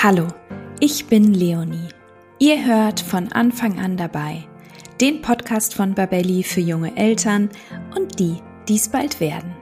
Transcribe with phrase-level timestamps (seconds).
[0.00, 0.28] Hallo,
[0.78, 1.88] ich bin Leonie.
[2.38, 4.46] Ihr hört von Anfang an dabei
[5.00, 7.48] den Podcast von Babelli für junge Eltern
[7.96, 8.36] und die,
[8.68, 9.56] die es bald werden.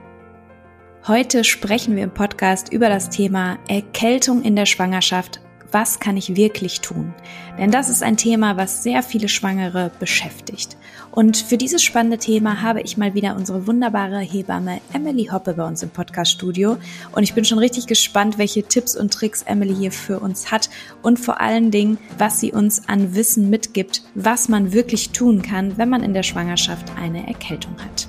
[1.07, 5.41] Heute sprechen wir im Podcast über das Thema Erkältung in der Schwangerschaft
[5.71, 7.13] was kann ich wirklich tun?
[7.57, 10.77] Denn das ist ein Thema, was sehr viele Schwangere beschäftigt.
[11.11, 15.65] Und für dieses spannende Thema habe ich mal wieder unsere wunderbare Hebamme Emily Hoppe bei
[15.65, 16.77] uns im Podcast-Studio.
[17.13, 20.69] Und ich bin schon richtig gespannt, welche Tipps und Tricks Emily hier für uns hat
[21.01, 25.77] und vor allen Dingen, was sie uns an Wissen mitgibt, was man wirklich tun kann,
[25.77, 28.07] wenn man in der Schwangerschaft eine Erkältung hat.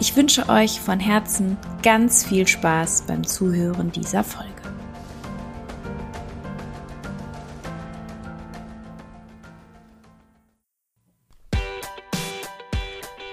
[0.00, 4.61] Ich wünsche euch von Herzen ganz viel Spaß beim Zuhören dieser Folge.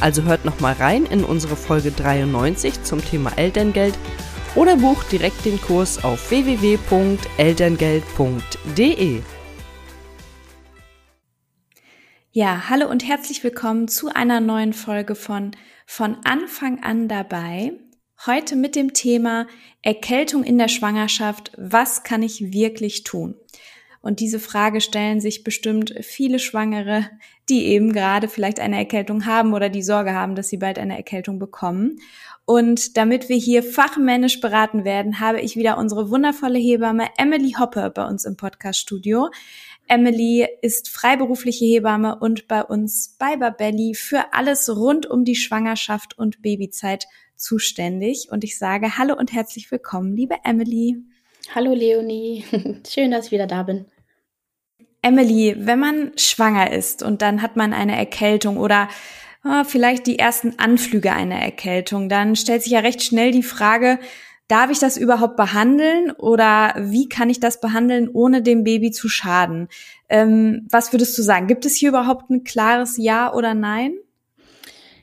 [0.00, 3.98] Also hört nochmal rein in unsere Folge 93 zum Thema Elterngeld
[4.54, 9.22] oder bucht direkt den Kurs auf www.elterngeld.de.
[12.30, 15.50] Ja, hallo und herzlich willkommen zu einer neuen Folge von
[15.84, 17.72] Von Anfang an dabei.
[18.24, 19.48] Heute mit dem Thema
[19.82, 21.50] Erkältung in der Schwangerschaft.
[21.56, 23.34] Was kann ich wirklich tun?
[24.00, 27.10] Und diese Frage stellen sich bestimmt viele Schwangere,
[27.48, 30.96] die eben gerade vielleicht eine Erkältung haben oder die Sorge haben, dass sie bald eine
[30.96, 32.00] Erkältung bekommen.
[32.44, 37.90] Und damit wir hier fachmännisch beraten werden, habe ich wieder unsere wundervolle Hebamme Emily Hoppe
[37.94, 39.28] bei uns im Podcast-Studio.
[39.86, 46.18] Emily ist freiberufliche Hebamme und bei uns bei Babelli für alles rund um die Schwangerschaft
[46.18, 48.28] und Babyzeit zuständig.
[48.30, 50.96] Und ich sage Hallo und herzlich willkommen, liebe Emily.
[51.54, 52.44] Hallo Leonie,
[52.86, 53.86] schön, dass ich wieder da bin.
[55.02, 58.88] Emily, wenn man schwanger ist und dann hat man eine Erkältung oder
[59.44, 63.98] oh, vielleicht die ersten Anflüge einer Erkältung, dann stellt sich ja recht schnell die Frage,
[64.48, 69.08] darf ich das überhaupt behandeln oder wie kann ich das behandeln, ohne dem Baby zu
[69.08, 69.68] schaden?
[70.08, 71.46] Ähm, was würdest du sagen?
[71.46, 73.92] Gibt es hier überhaupt ein klares Ja oder Nein?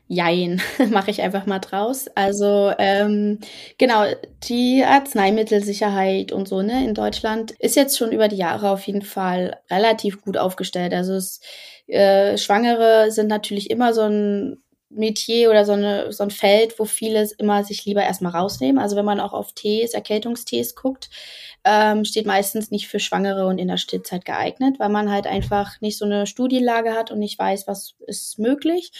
[0.08, 0.62] Jein,
[0.92, 2.08] mache ich einfach mal draus.
[2.14, 3.40] Also ähm,
[3.78, 4.06] genau,
[4.44, 9.02] die Arzneimittelsicherheit und so ne in Deutschland ist jetzt schon über die Jahre auf jeden
[9.02, 10.94] Fall relativ gut aufgestellt.
[10.94, 11.42] Also es,
[11.88, 16.86] äh, Schwangere sind natürlich immer so ein Metier oder so, eine, so ein Feld, wo
[16.86, 18.82] viele immer sich lieber erstmal rausnehmen.
[18.82, 21.10] Also wenn man auch auf Tees, Erkältungstees guckt,
[21.64, 25.82] ähm, steht meistens nicht für Schwangere und in der Stillzeit geeignet, weil man halt einfach
[25.82, 28.92] nicht so eine Studienlage hat und nicht weiß, was ist möglich.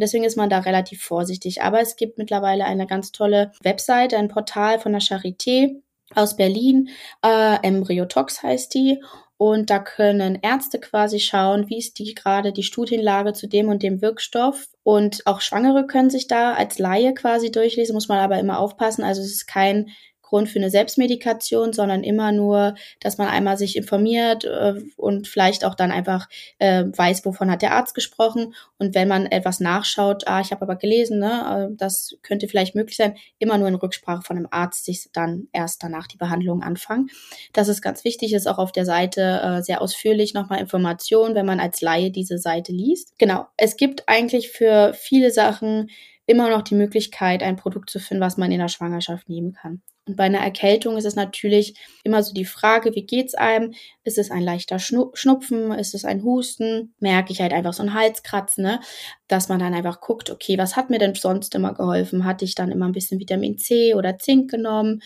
[0.00, 1.60] Und deswegen ist man da relativ vorsichtig.
[1.60, 5.82] Aber es gibt mittlerweile eine ganz tolle Webseite, ein Portal von der Charité
[6.14, 6.88] aus Berlin.
[7.22, 9.02] Äh, Embryotox heißt die.
[9.36, 13.82] Und da können Ärzte quasi schauen, wie ist die gerade die Studienlage zu dem und
[13.82, 14.68] dem Wirkstoff.
[14.84, 19.04] Und auch Schwangere können sich da als Laie quasi durchlesen, muss man aber immer aufpassen.
[19.04, 19.90] Also es ist kein
[20.30, 25.64] Grund für eine Selbstmedikation, sondern immer nur, dass man einmal sich informiert äh, und vielleicht
[25.64, 28.54] auch dann einfach äh, weiß, wovon hat der Arzt gesprochen.
[28.78, 32.76] Und wenn man etwas nachschaut, ah, ich habe aber gelesen, ne, äh, das könnte vielleicht
[32.76, 36.62] möglich sein, immer nur in Rücksprache von einem Arzt sich dann erst danach die Behandlung
[36.62, 37.10] anfangen.
[37.52, 41.46] Das ist ganz wichtig, ist auch auf der Seite äh, sehr ausführlich nochmal Informationen, wenn
[41.46, 43.18] man als Laie diese Seite liest.
[43.18, 45.90] Genau, es gibt eigentlich für viele Sachen
[46.30, 49.82] immer noch die Möglichkeit, ein Produkt zu finden, was man in der Schwangerschaft nehmen kann.
[50.06, 51.74] Und bei einer Erkältung ist es natürlich
[52.04, 53.74] immer so die Frage, wie geht's einem?
[54.04, 55.72] Ist es ein leichter Schnupfen?
[55.72, 56.94] Ist es ein Husten?
[57.00, 58.80] Merke ich halt einfach so ein Halskratzen, ne?
[59.28, 62.24] Dass man dann einfach guckt, okay, was hat mir denn sonst immer geholfen?
[62.24, 65.02] Hatte ich dann immer ein bisschen Vitamin C oder Zink genommen?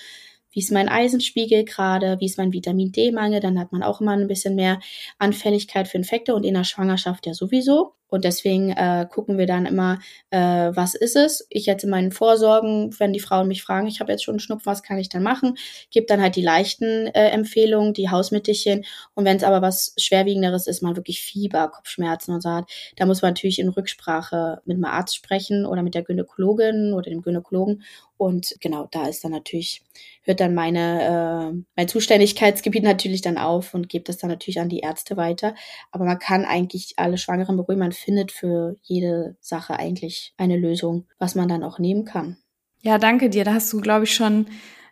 [0.50, 2.16] Wie ist mein Eisenspiegel gerade?
[2.20, 3.40] Wie ist mein Vitamin D-Mangel?
[3.40, 4.78] Dann hat man auch immer ein bisschen mehr
[5.18, 7.94] Anfälligkeit für Infekte und in der Schwangerschaft ja sowieso.
[8.14, 9.98] Und deswegen äh, gucken wir dann immer,
[10.30, 11.44] äh, was ist es?
[11.50, 14.38] Ich jetzt in meinen Vorsorgen, wenn die Frauen mich fragen, ich habe jetzt schon einen
[14.38, 15.56] Schnupfen, was kann ich dann machen?
[15.90, 18.84] Gebe dann halt die leichten äh, Empfehlungen, die Hausmittelchen.
[19.14, 23.04] Und wenn es aber was Schwerwiegenderes ist, mal wirklich Fieber, Kopfschmerzen und so hat, da
[23.04, 27.20] muss man natürlich in Rücksprache mit einem Arzt sprechen oder mit der Gynäkologin oder dem
[27.20, 27.82] Gynäkologen
[28.16, 29.82] und genau, da ist dann natürlich,
[30.22, 34.68] hört dann meine, äh, mein Zuständigkeitsgebiet natürlich dann auf und gibt das dann natürlich an
[34.68, 35.54] die Ärzte weiter.
[35.90, 37.80] Aber man kann eigentlich alle Schwangeren beruhigen.
[37.80, 42.36] Man findet für jede Sache eigentlich eine Lösung, was man dann auch nehmen kann.
[42.82, 43.44] Ja, danke dir.
[43.44, 44.46] Da hast du, glaube ich, schon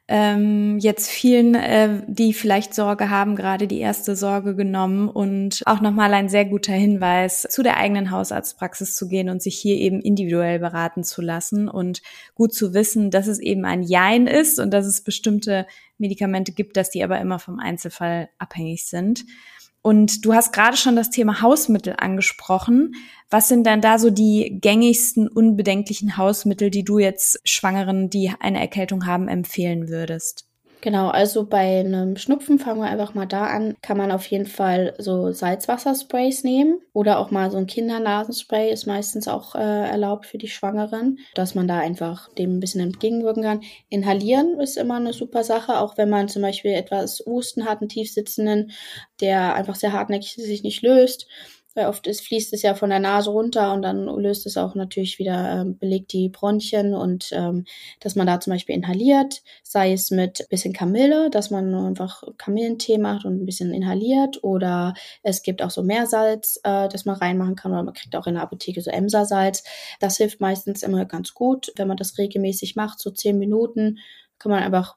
[0.09, 5.81] ähm, jetzt vielen, äh, die vielleicht Sorge haben, gerade die erste Sorge genommen und auch
[5.81, 10.01] nochmal ein sehr guter Hinweis, zu der eigenen Hausarztpraxis zu gehen und sich hier eben
[10.01, 12.03] individuell beraten zu lassen und
[12.35, 15.67] gut zu wissen, dass es eben ein Jein ist und dass es bestimmte
[15.99, 19.25] Medikamente gibt, dass die aber immer vom Einzelfall abhängig sind.
[19.83, 22.95] Und du hast gerade schon das Thema Hausmittel angesprochen.
[23.31, 28.61] Was sind dann da so die gängigsten unbedenklichen Hausmittel, die du jetzt Schwangeren, die eine
[28.61, 30.52] Erkältung haben, empfehlen würdest?
[30.83, 33.77] Genau, also bei einem Schnupfen fangen wir einfach mal da an.
[33.83, 38.87] Kann man auf jeden Fall so Salzwassersprays nehmen oder auch mal so ein Kindernasenspray ist
[38.89, 43.45] meistens auch äh, erlaubt für die Schwangeren, dass man da einfach dem ein bisschen entgegenwirken
[43.45, 43.61] kann.
[43.91, 47.89] Inhalieren ist immer eine super Sache, auch wenn man zum Beispiel etwas Husten hat, einen
[47.89, 48.73] tiefsitzenden,
[49.21, 51.29] der einfach sehr hartnäckig sich nicht löst
[51.77, 54.75] weil oft ist, fließt es ja von der Nase runter und dann löst es auch
[54.75, 57.65] natürlich wieder, ähm, belegt die Bronchien und ähm,
[58.01, 62.99] dass man da zum Beispiel inhaliert, sei es mit bisschen Kamille, dass man einfach Kamillentee
[62.99, 67.57] macht und ein bisschen inhaliert oder es gibt auch so Meersalz, äh, das man reinmachen
[67.57, 69.65] kann oder man kriegt auch in der Apotheke so Emsersalz.
[70.01, 73.99] Das hilft meistens immer ganz gut, wenn man das regelmäßig macht, so zehn Minuten
[74.39, 74.97] kann man einfach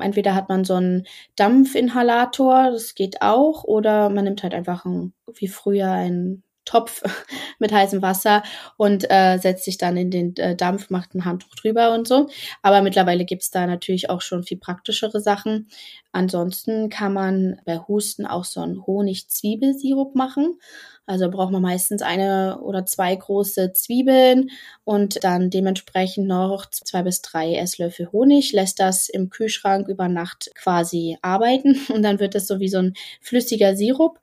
[0.00, 1.06] entweder hat man so einen
[1.36, 7.02] Dampfinhalator, das geht auch, oder man nimmt halt einfach ein, wie früher einen Topf
[7.58, 8.42] mit heißem Wasser
[8.76, 12.28] und äh, setzt sich dann in den äh, Dampf, macht ein Handtuch drüber und so.
[12.62, 15.68] Aber mittlerweile gibt's da natürlich auch schon viel praktischere Sachen.
[16.12, 20.58] Ansonsten kann man bei Husten auch so einen Honig-Zwiebelsirup machen.
[21.06, 24.50] Also braucht man meistens eine oder zwei große Zwiebeln
[24.84, 30.50] und dann dementsprechend noch zwei bis drei Esslöffel Honig, lässt das im Kühlschrank über Nacht
[30.54, 32.92] quasi arbeiten und dann wird das so wie so ein
[33.22, 34.20] flüssiger Sirup.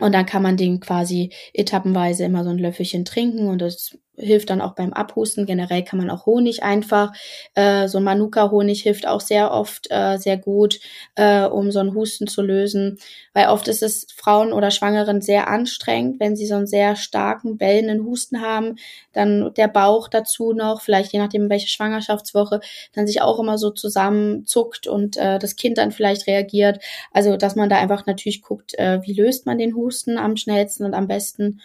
[0.00, 4.50] Und dann kann man den quasi etappenweise immer so ein Löffelchen trinken und das hilft
[4.50, 5.46] dann auch beim Abhusten.
[5.46, 7.12] Generell kann man auch Honig einfach,
[7.54, 10.80] äh, so Manuka-Honig hilft auch sehr oft äh, sehr gut,
[11.14, 12.98] äh, um so einen Husten zu lösen.
[13.32, 17.58] Weil oft ist es Frauen oder Schwangeren sehr anstrengend, wenn sie so einen sehr starken,
[17.58, 18.76] bellenden Husten haben.
[19.12, 22.60] Dann der Bauch dazu noch, vielleicht je nachdem welche Schwangerschaftswoche,
[22.94, 26.80] dann sich auch immer so zusammenzuckt und äh, das Kind dann vielleicht reagiert.
[27.12, 30.84] Also dass man da einfach natürlich guckt, äh, wie löst man den Husten am schnellsten
[30.84, 31.60] und am besten.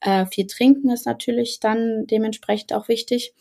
[0.00, 3.34] Äh, viel trinken ist natürlich dann dementsprechend auch wichtig.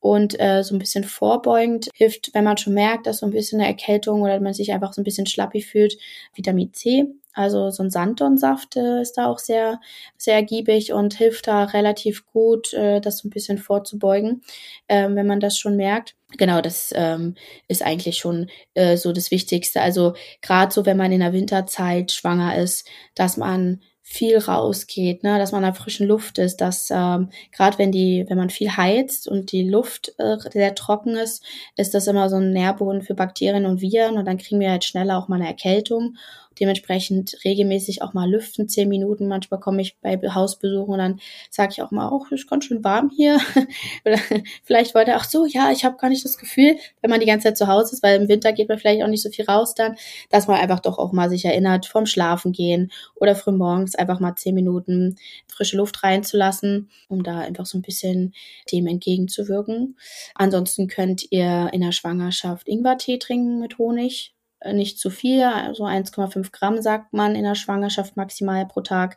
[0.00, 3.60] Und äh, so ein bisschen vorbeugend hilft, wenn man schon merkt, dass so ein bisschen
[3.60, 5.98] eine Erkältung oder man sich einfach so ein bisschen schlappig fühlt,
[6.34, 7.04] Vitamin C.
[7.34, 9.78] Also so ein Sanddornsaft äh, ist da auch sehr,
[10.16, 14.42] sehr ergiebig und hilft da relativ gut, äh, das so ein bisschen vorzubeugen,
[14.88, 16.16] äh, wenn man das schon merkt.
[16.38, 17.34] Genau, das ähm,
[17.68, 19.80] ist eigentlich schon äh, so das Wichtigste.
[19.80, 23.80] Also gerade so, wenn man in der Winterzeit schwanger ist, dass man
[24.12, 28.36] viel rausgeht, ne, dass man an frischen Luft ist, dass ähm, gerade wenn die, wenn
[28.36, 31.44] man viel heizt und die Luft äh, sehr trocken ist,
[31.76, 34.84] ist das immer so ein Nährboden für Bakterien und Viren und dann kriegen wir halt
[34.84, 36.16] schneller auch mal eine Erkältung
[36.58, 39.28] dementsprechend regelmäßig auch mal lüften, zehn Minuten.
[39.28, 42.82] Manchmal komme ich bei Hausbesuchen und dann sage ich auch mal, oh, ist ganz schön
[42.82, 43.38] warm hier.
[44.04, 44.18] Oder
[44.64, 47.26] vielleicht wollte er, ach so, ja, ich habe gar nicht das Gefühl, wenn man die
[47.26, 49.44] ganze Zeit zu Hause ist, weil im Winter geht man vielleicht auch nicht so viel
[49.44, 49.96] raus dann,
[50.30, 54.20] dass man einfach doch auch mal sich erinnert, vorm Schlafen gehen oder früh morgens einfach
[54.20, 55.16] mal zehn Minuten
[55.46, 58.34] frische Luft reinzulassen, um da einfach so ein bisschen
[58.72, 59.96] dem entgegenzuwirken.
[60.34, 64.34] Ansonsten könnt ihr in der Schwangerschaft Ingwertee trinken mit Honig
[64.72, 69.16] nicht zu viel, also 1,5 Gramm sagt man in der Schwangerschaft maximal pro Tag.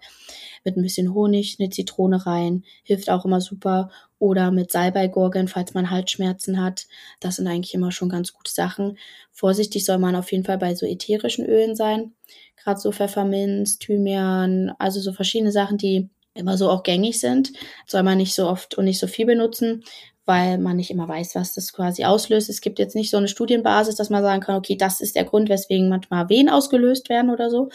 [0.63, 3.89] Mit ein bisschen Honig, eine Zitrone rein, hilft auch immer super.
[4.19, 6.87] Oder mit Salbeigurgeln, falls man Halsschmerzen hat.
[7.19, 8.97] Das sind eigentlich immer schon ganz gute Sachen.
[9.31, 12.13] Vorsichtig soll man auf jeden Fall bei so ätherischen Ölen sein.
[12.55, 17.51] Gerade so Pfefferminz, Thymian, also so verschiedene Sachen, die immer so auch gängig sind,
[17.85, 19.83] soll man nicht so oft und nicht so viel benutzen,
[20.25, 22.49] weil man nicht immer weiß, was das quasi auslöst.
[22.49, 25.25] Es gibt jetzt nicht so eine Studienbasis, dass man sagen kann, okay, das ist der
[25.25, 27.69] Grund, weswegen manchmal Wehen ausgelöst werden oder so.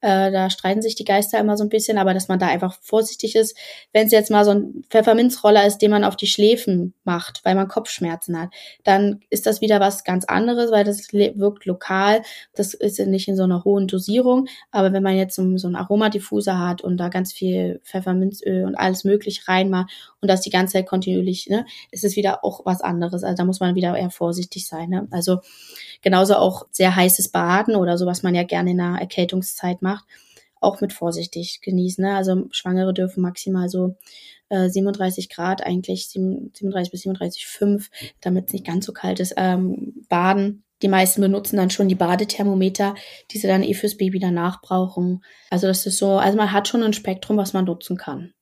[0.00, 2.78] Äh, da streiten sich die Geister immer so ein bisschen, aber dass man da einfach
[2.82, 3.56] vorsichtig ist,
[3.92, 7.56] wenn es jetzt mal so ein Pfefferminzroller ist, den man auf die Schläfen macht, weil
[7.56, 8.50] man Kopfschmerzen hat,
[8.84, 12.22] dann ist das wieder was ganz anderes, weil das wirkt lokal.
[12.54, 14.46] Das ist nicht in so einer hohen Dosierung.
[14.70, 19.04] Aber wenn man jetzt so, einen Aromadiffuser hat und da ganz viel Pfefferminzöl und alles
[19.04, 19.90] mögliche reinmacht
[20.20, 23.22] und das die ganze Zeit kontinuierlich, ne, ist es wieder auch was anderes.
[23.22, 24.90] Also da muss man wieder eher vorsichtig sein.
[24.90, 25.06] Ne?
[25.10, 25.40] Also
[26.02, 30.04] genauso auch sehr heißes Baden oder so, was man ja gerne in der Erkältungszeit macht,
[30.60, 32.04] auch mit vorsichtig genießen.
[32.04, 32.16] Ne?
[32.16, 33.96] Also Schwangere dürfen maximal so
[34.48, 37.88] äh, 37 Grad eigentlich, 37 bis 37,5,
[38.20, 40.64] damit es nicht ganz so kalt ist, ähm, baden.
[40.82, 42.94] Die meisten benutzen dann schon die Badethermometer,
[43.30, 45.24] die sie dann eh fürs Baby danach brauchen.
[45.50, 48.32] Also das ist so, also man hat schon ein Spektrum, was man nutzen kann.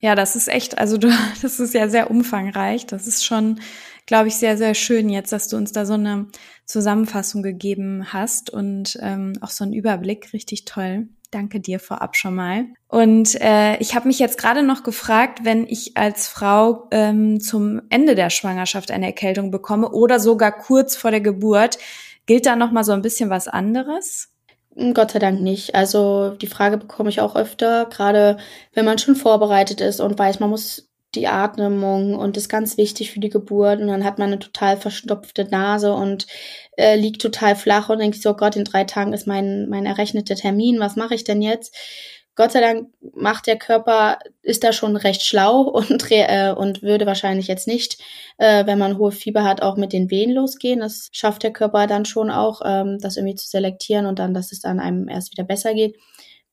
[0.00, 1.08] Ja, das ist echt, also du,
[1.42, 2.86] das ist ja sehr umfangreich.
[2.86, 3.60] Das ist schon,
[4.06, 6.26] glaube ich, sehr, sehr schön jetzt, dass du uns da so eine
[6.66, 10.32] Zusammenfassung gegeben hast und ähm, auch so einen Überblick.
[10.32, 11.08] Richtig toll.
[11.30, 12.64] Danke dir vorab schon mal.
[12.86, 17.82] Und äh, ich habe mich jetzt gerade noch gefragt, wenn ich als Frau ähm, zum
[17.90, 21.78] Ende der Schwangerschaft eine Erkältung bekomme oder sogar kurz vor der Geburt,
[22.24, 24.30] gilt da noch mal so ein bisschen was anderes?
[24.94, 25.74] Gott sei Dank nicht.
[25.74, 28.36] Also die Frage bekomme ich auch öfter, gerade
[28.74, 33.10] wenn man schon vorbereitet ist und weiß, man muss die Atmung und ist ganz wichtig
[33.10, 36.26] für die Geburt und dann hat man eine total verstopfte Nase und
[36.76, 39.86] äh, liegt total flach und denkt so, oh Gott, in drei Tagen ist mein, mein
[39.86, 41.74] errechneter Termin, was mache ich denn jetzt?
[42.38, 47.04] Gott sei Dank macht der Körper, ist da schon recht schlau und, äh, und würde
[47.04, 47.98] wahrscheinlich jetzt nicht,
[48.36, 50.78] äh, wenn man hohe Fieber hat, auch mit den Wehen losgehen.
[50.78, 54.52] Das schafft der Körper dann schon auch, ähm, das irgendwie zu selektieren und dann, dass
[54.52, 55.96] es dann einem erst wieder besser geht.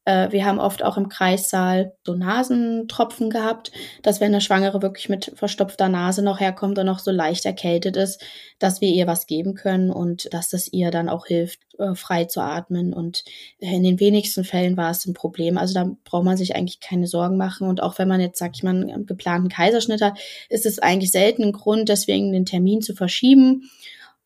[0.06, 3.72] Äh, wir haben oft auch im Kreissaal so Nasentropfen gehabt,
[4.04, 7.98] dass wenn eine Schwangere wirklich mit verstopfter Nase noch herkommt und noch so leicht erkältet
[7.98, 8.24] ist,
[8.60, 12.26] dass wir ihr was geben können und dass das ihr dann auch hilft, äh, frei
[12.26, 12.94] zu atmen.
[12.94, 13.24] Und
[13.58, 15.58] in den wenigsten Fällen war es ein Problem.
[15.58, 17.68] Also da braucht man sich eigentlich keine Sorgen machen.
[17.68, 20.20] Und auch wenn man jetzt, sag ich mal, einen geplanten Kaiserschnitt hat,
[20.50, 23.70] ist es eigentlich selten ein Grund, deswegen den Termin zu verschieben.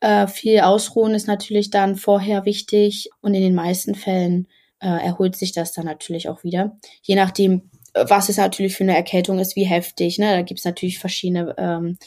[0.02, 4.48] Äh, viel Ausruhen ist natürlich dann vorher wichtig und in den meisten Fällen
[4.82, 6.78] äh, erholt sich das dann natürlich auch wieder.
[7.02, 10.20] Je nachdem, was es natürlich für eine Erkältung ist, wie heftig.
[10.20, 10.32] Ne?
[10.32, 11.98] Da gibt es natürlich verschiedene ähm,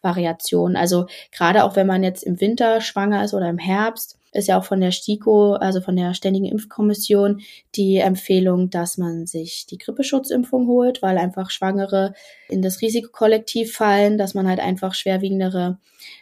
[0.00, 0.76] Variationen.
[0.76, 4.58] Also gerade auch wenn man jetzt im Winter schwanger ist oder im Herbst, ist ja
[4.58, 7.40] auch von der STIKO, also von der Ständigen Impfkommission,
[7.74, 12.14] die Empfehlung, dass man sich die Grippeschutzimpfung holt, weil einfach Schwangere
[12.48, 15.78] in das Risikokollektiv fallen, dass man halt einfach schwerwiegendere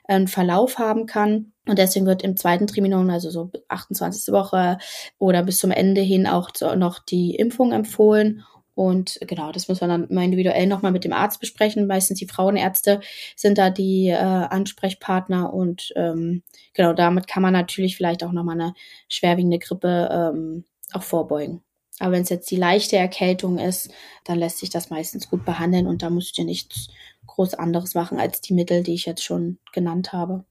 [0.08, 1.52] äh, Verlauf haben kann.
[1.66, 4.32] Und deswegen wird im zweiten Triminon, also so 28.
[4.32, 4.78] Woche
[5.18, 8.44] oder bis zum Ende hin auch noch die Impfung empfohlen.
[8.74, 11.86] Und genau, das muss man dann mal individuell nochmal mit dem Arzt besprechen.
[11.86, 13.00] Meistens die Frauenärzte
[13.36, 16.42] sind da die äh, Ansprechpartner und ähm,
[16.74, 18.74] genau, damit kann man natürlich vielleicht auch nochmal eine
[19.08, 21.62] schwerwiegende Grippe ähm, auch vorbeugen.
[21.98, 23.90] Aber wenn es jetzt die leichte Erkältung ist,
[24.24, 26.88] dann lässt sich das meistens gut behandeln und da musst du nichts
[27.26, 30.44] groß anderes machen als die Mittel, die ich jetzt schon genannt habe.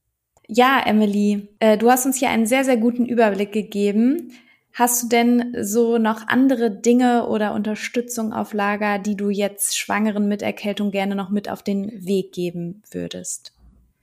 [0.46, 4.32] Ja, Emily, äh, du hast uns hier einen sehr, sehr guten Überblick gegeben.
[4.72, 10.28] Hast du denn so noch andere Dinge oder Unterstützung auf Lager, die du jetzt Schwangeren
[10.28, 13.52] mit Erkältung gerne noch mit auf den Weg geben würdest?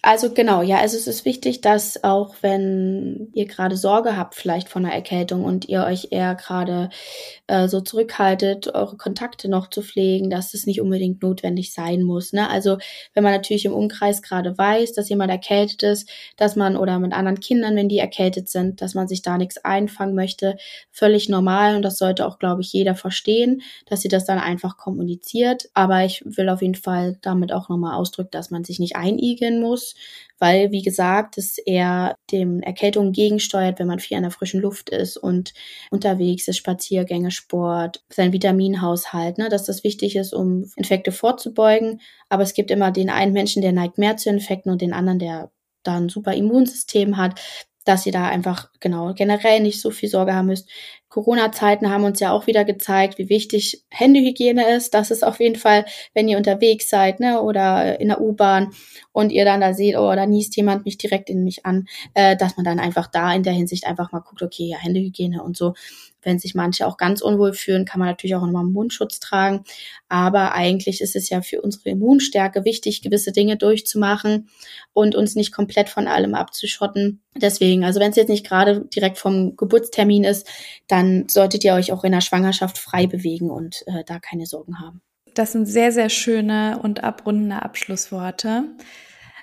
[0.03, 4.69] Also genau, ja, also es ist wichtig, dass auch wenn ihr gerade Sorge habt vielleicht
[4.69, 6.89] von einer Erkältung und ihr euch eher gerade
[7.47, 12.31] äh, so zurückhaltet, eure Kontakte noch zu pflegen, dass es nicht unbedingt notwendig sein muss.
[12.31, 12.47] Ne?
[12.47, 12.77] Also
[13.15, 17.13] wenn man natürlich im Umkreis gerade weiß, dass jemand erkältet ist, dass man oder mit
[17.13, 20.57] anderen Kindern, wenn die erkältet sind, dass man sich da nichts einfangen möchte,
[20.91, 24.77] völlig normal und das sollte auch, glaube ich, jeder verstehen, dass sie das dann einfach
[24.77, 25.69] kommuniziert.
[25.73, 29.59] Aber ich will auf jeden Fall damit auch nochmal ausdrücken, dass man sich nicht einigeln
[29.59, 29.86] muss
[30.39, 34.89] weil, wie gesagt, es eher dem Erkältungen gegensteuert, wenn man viel an der frischen Luft
[34.89, 35.53] ist und
[35.89, 42.01] unterwegs ist, Spaziergänge, Sport, sein Vitaminhaushalt, ne, dass das wichtig ist, um Infekte vorzubeugen.
[42.29, 45.19] Aber es gibt immer den einen Menschen, der neigt mehr zu Infekten und den anderen,
[45.19, 45.51] der
[45.83, 47.39] da ein super Immunsystem hat
[47.87, 50.69] dass ihr da einfach genau generell nicht so viel Sorge haben müsst.
[51.09, 54.93] Corona-Zeiten haben uns ja auch wieder gezeigt, wie wichtig Händehygiene ist.
[54.93, 58.73] Das ist auf jeden Fall, wenn ihr unterwegs seid, ne, oder in der U-Bahn
[59.13, 62.35] und ihr dann da seht, oh, da niest jemand mich direkt in mich an, äh,
[62.35, 65.55] dass man dann einfach da in der Hinsicht einfach mal guckt, okay, ja, Händehygiene und
[65.55, 65.73] so
[66.27, 69.63] wenn sich manche auch ganz unwohl fühlen, kann man natürlich auch nochmal einen Mundschutz tragen.
[70.09, 74.49] Aber eigentlich ist es ja für unsere Immunstärke wichtig, gewisse Dinge durchzumachen
[74.93, 77.21] und uns nicht komplett von allem abzuschotten.
[77.35, 80.47] Deswegen, also wenn es jetzt nicht gerade direkt vom Geburtstermin ist,
[80.87, 84.79] dann solltet ihr euch auch in der Schwangerschaft frei bewegen und äh, da keine Sorgen
[84.79, 85.01] haben
[85.33, 88.63] das sind sehr, sehr schöne und abrundende Abschlussworte.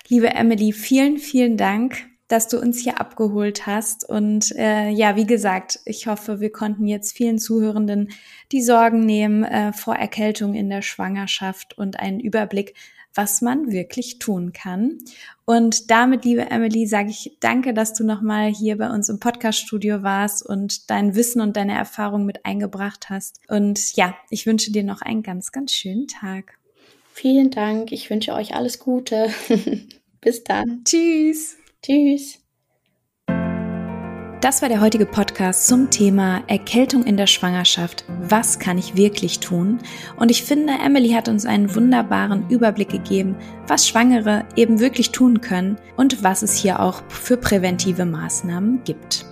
[0.09, 4.07] Liebe Emily, vielen, vielen Dank, dass du uns hier abgeholt hast.
[4.07, 8.09] Und äh, ja, wie gesagt, ich hoffe, wir konnten jetzt vielen Zuhörenden
[8.51, 12.73] die Sorgen nehmen äh, vor Erkältung in der Schwangerschaft und einen Überblick
[13.15, 14.99] was man wirklich tun kann.
[15.45, 20.03] Und damit, liebe Emily, sage ich danke, dass du nochmal hier bei uns im Podcast-Studio
[20.03, 23.39] warst und dein Wissen und deine Erfahrung mit eingebracht hast.
[23.47, 26.57] Und ja, ich wünsche dir noch einen ganz, ganz schönen Tag.
[27.13, 27.91] Vielen Dank.
[27.91, 29.29] Ich wünsche euch alles Gute.
[30.21, 30.83] Bis dann.
[30.83, 31.57] Tschüss.
[31.85, 32.39] Tschüss.
[34.41, 38.05] Das war der heutige Podcast zum Thema Erkältung in der Schwangerschaft.
[38.21, 39.77] Was kann ich wirklich tun?
[40.17, 43.35] Und ich finde, Emily hat uns einen wunderbaren Überblick gegeben,
[43.67, 49.25] was Schwangere eben wirklich tun können und was es hier auch für präventive Maßnahmen gibt.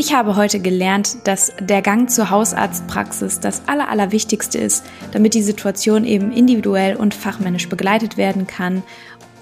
[0.00, 5.42] Ich habe heute gelernt, dass der Gang zur Hausarztpraxis das Aller, Allerwichtigste ist, damit die
[5.42, 8.84] Situation eben individuell und fachmännisch begleitet werden kann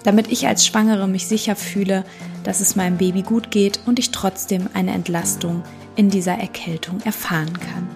[0.07, 2.05] damit ich als Schwangere mich sicher fühle,
[2.45, 5.63] dass es meinem Baby gut geht und ich trotzdem eine Entlastung
[5.97, 7.89] in dieser Erkältung erfahren kann.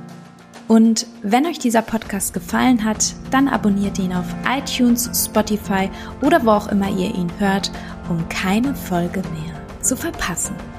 [0.68, 5.90] Und wenn euch dieser Podcast gefallen hat, dann abonniert ihn auf iTunes, Spotify
[6.22, 7.72] oder wo auch immer ihr ihn hört,
[8.10, 10.71] um keine Folge mehr zu verpassen.